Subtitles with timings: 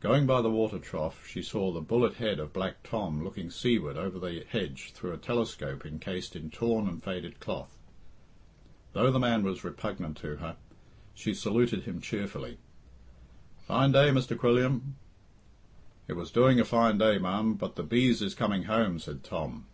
[0.00, 3.96] Going by the water trough, she saw the bullet head of Black Tom looking seaward
[3.96, 7.78] over the hedge through a telescope encased in torn and faded cloth.
[8.94, 10.56] Though the man was repugnant to her,
[11.14, 12.58] she saluted him cheerfully.
[13.68, 14.36] "Fine day, Mr.
[14.36, 14.96] Quilliam."
[16.08, 19.66] "It was doing a fine day, ma'am, but the bees is coming home," said Tom.